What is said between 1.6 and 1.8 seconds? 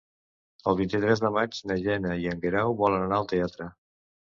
na